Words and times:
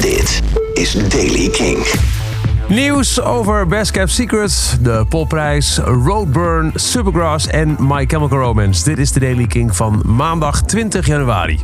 Dit 0.00 0.42
is 0.74 0.92
Daily 1.08 1.48
King. 1.48 1.86
Nieuws 2.68 3.20
over 3.20 3.66
Best 3.66 3.90
Kept 3.90 4.10
Secrets, 4.10 4.76
de 4.80 5.04
popprijs, 5.08 5.78
Roadburn, 5.78 6.72
Supergrass 6.74 7.46
en 7.46 7.76
My 7.80 8.04
Chemical 8.06 8.38
Romance. 8.38 8.84
Dit 8.84 8.98
is 8.98 9.12
de 9.12 9.20
Daily 9.20 9.46
King 9.46 9.76
van 9.76 10.02
maandag 10.06 10.62
20 10.62 11.06
januari. 11.06 11.60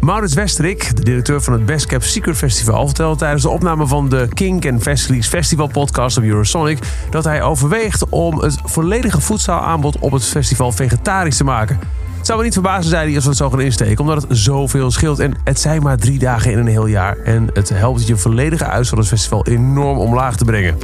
Maurits 0.00 0.34
Westerik, 0.34 0.96
de 0.96 1.02
directeur 1.02 1.42
van 1.42 1.52
het 1.52 1.66
Best 1.66 1.86
Kept 1.86 2.04
Secret 2.04 2.36
Festival, 2.36 2.86
vertelde 2.86 3.18
tijdens 3.18 3.42
de 3.42 3.48
opname 3.48 3.86
van 3.86 4.08
de 4.08 4.28
Kink 4.34 4.64
en 4.64 4.80
Festival 5.20 5.66
podcast 5.66 6.16
op 6.16 6.24
Eurosonic 6.24 6.78
dat 7.10 7.24
hij 7.24 7.42
overweegt 7.42 8.08
om 8.08 8.40
het 8.40 8.58
volledige 8.64 9.20
voedselaanbod 9.20 9.98
op 9.98 10.12
het 10.12 10.24
festival 10.24 10.72
vegetarisch 10.72 11.36
te 11.36 11.44
maken. 11.44 11.78
Het 12.26 12.34
zou 12.34 12.44
me 12.46 12.50
niet 12.50 12.60
verbazen, 12.60 12.90
zei 12.90 13.06
hij, 13.06 13.14
als 13.14 13.24
we 13.24 13.30
het 13.30 13.38
zo 13.38 13.50
gaan 13.50 13.60
insteken, 13.60 13.98
omdat 13.98 14.22
het 14.22 14.38
zoveel 14.38 14.90
scheelt. 14.90 15.18
En 15.18 15.34
het 15.44 15.60
zijn 15.60 15.82
maar 15.82 15.96
drie 15.96 16.18
dagen 16.18 16.50
in 16.50 16.58
een 16.58 16.66
heel 16.66 16.86
jaar. 16.86 17.16
En 17.16 17.50
het 17.52 17.68
helpt 17.68 18.06
je 18.06 18.16
volledige 18.16 18.64
uitstoot 18.64 19.46
enorm 19.46 19.98
omlaag 19.98 20.36
te 20.36 20.44
brengen. 20.44 20.78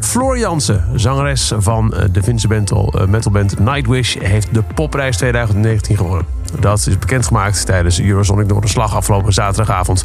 Floor 0.00 0.38
Jansen, 0.38 0.84
zangeres 0.94 1.52
van 1.56 1.94
eh, 1.94 2.04
de 2.12 2.22
Finse 2.22 2.48
metal, 2.48 2.92
eh, 2.92 3.06
metalband 3.06 3.58
Nightwish, 3.58 4.16
heeft 4.18 4.54
de 4.54 4.62
popprijs 4.74 5.16
2019 5.16 5.96
gewonnen. 5.96 6.26
Dat 6.60 6.86
is 6.86 6.98
bekendgemaakt 6.98 7.66
tijdens 7.66 8.00
Eurosonic 8.00 8.46
Noorderslag 8.46 8.96
afgelopen 8.96 9.32
zaterdagavond. 9.32 10.04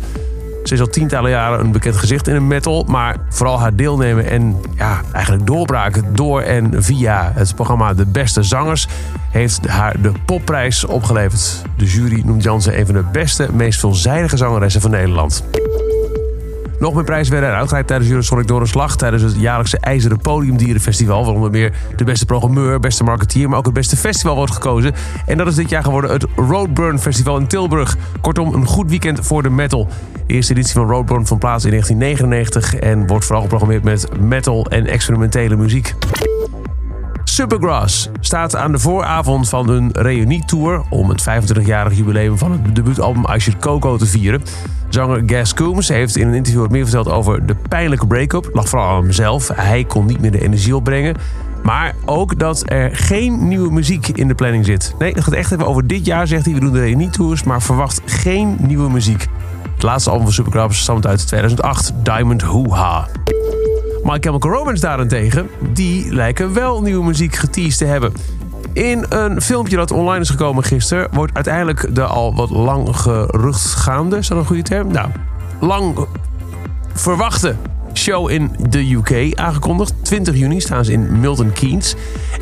Ze 0.63 0.73
is 0.73 0.79
al 0.79 0.87
tientallen 0.87 1.29
jaren 1.29 1.59
een 1.59 1.71
bekend 1.71 1.95
gezicht 1.95 2.27
in 2.27 2.33
de 2.33 2.39
metal, 2.39 2.85
maar 2.87 3.15
vooral 3.29 3.59
haar 3.59 3.75
deelnemen 3.75 4.29
en 4.29 4.61
ja, 4.75 5.01
eigenlijk 5.13 5.47
doorbraken 5.47 6.15
door 6.15 6.41
en 6.41 6.83
via 6.83 7.31
het 7.35 7.55
programma 7.55 7.93
De 7.93 8.05
Beste 8.05 8.43
Zangers 8.43 8.87
heeft 9.31 9.67
haar 9.67 10.01
de 10.01 10.11
popprijs 10.25 10.85
opgeleverd. 10.85 11.61
De 11.77 11.85
jury 11.85 12.21
noemt 12.25 12.43
Jansen 12.43 12.79
een 12.79 12.85
van 12.85 12.95
de 12.95 13.03
beste, 13.11 13.47
meest 13.53 13.79
veelzijdige 13.79 14.37
zangeressen 14.37 14.81
van 14.81 14.91
Nederland. 14.91 15.43
Nog 16.79 16.93
meer 16.93 17.03
prijzen 17.03 17.31
werden 17.31 17.49
er 17.49 17.55
uitgereikt 17.55 17.87
tijdens 17.87 18.09
Eurosonic 18.09 18.47
door 18.47 18.61
een 18.61 18.67
slag. 18.67 18.95
Tijdens 18.95 19.23
het 19.23 19.39
jaarlijkse 19.39 19.77
IJzeren 19.77 20.19
Podiumdierenfestival. 20.19 21.23
Waaronder 21.25 21.51
meer 21.51 21.73
de 21.95 22.03
beste 22.03 22.25
programmeur, 22.25 22.79
beste 22.79 23.03
marketeer, 23.03 23.49
maar 23.49 23.57
ook 23.57 23.65
het 23.65 23.73
beste 23.73 23.97
festival 23.97 24.35
wordt 24.35 24.53
gekozen. 24.53 24.93
En 25.25 25.37
dat 25.37 25.47
is 25.47 25.55
dit 25.55 25.69
jaar 25.69 25.83
geworden 25.83 26.11
het 26.11 26.25
Roadburn 26.35 26.99
Festival 26.99 27.37
in 27.37 27.47
Tilburg. 27.47 27.97
Kortom, 28.21 28.53
een 28.53 28.65
goed 28.65 28.89
weekend 28.89 29.25
voor 29.25 29.43
de 29.43 29.49
metal. 29.49 29.87
De 30.27 30.33
eerste 30.33 30.53
editie 30.53 30.73
van 30.73 30.89
Roadburn 30.89 31.27
vond 31.27 31.39
plaats 31.39 31.63
in 31.63 31.69
1999 31.69 32.75
en 32.75 33.07
wordt 33.07 33.25
vooral 33.25 33.41
geprogrammeerd 33.41 33.83
met 33.83 34.19
metal 34.19 34.65
en 34.65 34.85
experimentele 34.85 35.55
muziek. 35.55 35.95
Supergrass 37.39 38.09
staat 38.19 38.55
aan 38.55 38.71
de 38.71 38.79
vooravond 38.79 39.49
van 39.49 39.69
een 39.69 39.89
reunietour 39.91 40.83
om 40.89 41.09
het 41.09 41.29
25-jarig 41.29 41.97
jubileum 41.97 42.37
van 42.37 42.51
het 42.51 42.75
debuutalbum 42.75 43.25
I 43.35 43.39
Should 43.39 43.59
Coco 43.61 43.97
te 43.97 44.05
vieren. 44.05 44.41
Zanger 44.89 45.23
Gas 45.25 45.53
Coombs 45.53 45.87
heeft 45.87 46.15
in 46.15 46.27
een 46.27 46.33
interview 46.33 46.61
wat 46.61 46.71
meer 46.71 46.83
verteld 46.83 47.09
over 47.09 47.45
de 47.45 47.55
pijnlijke 47.69 48.07
break-up. 48.07 48.49
Lag 48.53 48.69
vooral 48.69 48.89
aan 48.89 49.03
hemzelf. 49.03 49.47
Hij 49.53 49.83
kon 49.83 50.05
niet 50.05 50.21
meer 50.21 50.31
de 50.31 50.41
energie 50.41 50.75
opbrengen. 50.75 51.15
Maar 51.63 51.95
ook 52.05 52.39
dat 52.39 52.63
er 52.65 52.95
geen 52.95 53.47
nieuwe 53.47 53.71
muziek 53.71 54.07
in 54.07 54.27
de 54.27 54.35
planning 54.35 54.65
zit. 54.65 54.95
Nee, 54.99 55.13
het 55.13 55.23
gaat 55.23 55.33
echt 55.33 55.51
even 55.51 55.67
over 55.67 55.87
dit 55.87 56.05
jaar, 56.05 56.27
zegt 56.27 56.45
hij. 56.45 56.53
We 56.53 56.59
doen 56.59 56.73
de 56.73 56.79
reunietours, 56.79 57.43
maar 57.43 57.61
verwacht 57.61 58.01
geen 58.05 58.57
nieuwe 58.59 58.89
muziek. 58.89 59.27
Het 59.73 59.83
laatste 59.83 60.09
album 60.09 60.25
van 60.25 60.33
Supergrass 60.33 60.81
stamt 60.81 61.07
uit 61.07 61.27
2008, 61.27 61.93
Diamond 62.03 62.41
Hoo 62.41 62.73
Ha. 62.73 63.07
My 64.03 64.17
Chemical 64.19 64.51
Romance 64.51 64.81
daarentegen, 64.81 65.49
die 65.73 66.13
lijken 66.13 66.53
wel 66.53 66.81
nieuwe 66.81 67.05
muziek 67.05 67.35
geteased 67.35 67.77
te 67.77 67.85
hebben. 67.85 68.13
In 68.73 69.05
een 69.09 69.41
filmpje 69.41 69.75
dat 69.75 69.91
online 69.91 70.19
is 70.19 70.29
gekomen 70.29 70.63
gisteren... 70.63 71.07
wordt 71.11 71.33
uiteindelijk 71.33 71.95
de 71.95 72.03
al 72.03 72.35
wat 72.35 72.49
lang 72.49 72.95
geruchtgaande, 72.95 74.17
is 74.17 74.27
dat 74.27 74.37
een 74.37 74.45
goede 74.45 74.61
term? 74.61 74.91
Nou, 74.91 75.09
lang 75.59 76.07
verwachte 76.93 77.55
show 77.93 78.29
in 78.29 78.51
de 78.69 78.93
UK 78.93 79.37
aangekondigd. 79.39 79.93
20 80.01 80.35
juni 80.35 80.59
staan 80.59 80.85
ze 80.85 80.91
in 80.91 81.19
Milton 81.19 81.51
Keynes. 81.51 81.95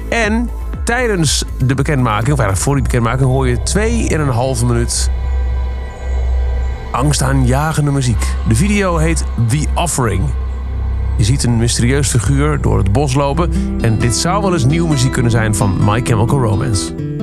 En 0.09 0.49
tijdens 0.83 1.43
de 1.65 1.75
bekendmaking, 1.75 2.31
of 2.31 2.39
eigenlijk 2.39 2.59
voor 2.59 2.73
die 2.73 2.83
bekendmaking... 2.83 3.29
hoor 3.29 3.47
je 3.47 3.57
2,5 4.59 4.65
minuut 4.65 5.09
angstaanjagende 6.91 7.91
muziek. 7.91 8.35
De 8.47 8.55
video 8.55 8.97
heet 8.97 9.23
The 9.47 9.65
Offering... 9.73 10.23
Je 11.17 11.23
ziet 11.23 11.43
een 11.43 11.57
mysterieus 11.57 12.09
figuur 12.09 12.61
door 12.61 12.77
het 12.77 12.91
bos 12.91 13.13
lopen. 13.13 13.51
En 13.81 13.97
dit 13.97 14.15
zou 14.15 14.41
wel 14.41 14.53
eens 14.53 14.65
nieuwe 14.65 14.89
muziek 14.89 15.11
kunnen 15.11 15.31
zijn 15.31 15.55
van 15.55 15.77
My 15.85 16.01
Chemical 16.03 16.39
Romance. 16.39 17.16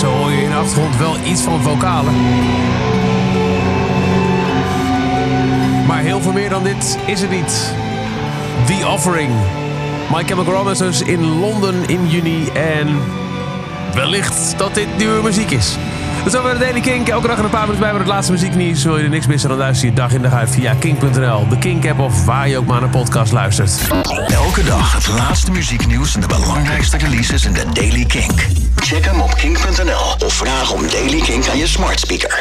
Zo 0.00 0.06
hoor 0.06 0.30
je 0.30 0.42
in 0.42 0.48
de 0.50 0.56
achtergrond 0.56 0.96
wel 0.96 1.16
iets 1.24 1.42
van 1.42 1.62
vocalen. 1.62 2.14
Maar 5.86 6.00
heel 6.02 6.20
veel 6.20 6.32
meer 6.32 6.48
dan 6.48 6.62
dit 6.62 6.98
is 7.06 7.20
het 7.20 7.30
niet. 7.30 7.74
The 8.66 8.88
Offering. 8.88 9.32
My 10.12 10.24
Chemical 10.24 10.64
dus 10.64 11.02
in 11.02 11.38
Londen 11.38 11.88
in 11.88 12.08
juni. 12.08 12.48
En 12.48 13.00
wellicht 13.94 14.54
dat 14.58 14.74
dit 14.74 14.96
nieuwe 14.96 15.22
muziek 15.22 15.50
is. 15.50 15.76
Dat 16.24 16.34
is 16.34 16.38
over 16.38 16.52
de 16.52 16.58
Daily 16.58 16.80
Kink. 16.80 17.08
Elke 17.08 17.26
dag 17.26 17.38
een 17.38 17.50
paar 17.50 17.60
minuten 17.60 17.80
bij 17.80 17.90
met 17.92 18.00
het 18.00 18.10
laatste 18.10 18.32
muzieknieuws. 18.32 18.84
Wil 18.84 18.96
je 18.96 19.04
er 19.04 19.10
niks 19.10 19.26
missen, 19.26 19.48
dan 19.48 19.58
luister 19.58 19.88
je 19.88 19.94
dag 19.94 20.12
in 20.12 20.22
dag 20.22 20.32
uit 20.32 20.50
via 20.50 20.74
kink.nl. 20.74 21.48
De 21.48 21.58
Kink-app 21.58 21.98
of 21.98 22.24
waar 22.24 22.48
je 22.48 22.58
ook 22.58 22.66
maar 22.66 22.82
een 22.82 22.90
podcast 22.90 23.32
luistert. 23.32 23.72
Elke 24.26 24.64
dag 24.64 24.92
het 24.92 25.08
laatste 25.08 25.50
muzieknieuws 25.50 26.14
en 26.14 26.20
de 26.20 26.26
belangrijkste 26.26 26.96
releases 26.96 27.44
in 27.44 27.52
de 27.52 27.64
Daily 27.72 28.04
Kink. 28.04 28.46
Check 28.76 29.04
hem 29.04 29.20
op 29.20 29.34
kink.nl 29.34 30.26
of 30.26 30.32
vraag 30.32 30.72
om 30.72 30.88
Daily 30.88 31.20
Kink 31.20 31.48
aan 31.48 31.58
je 31.58 31.66
smart 31.66 32.00
speaker. 32.00 32.38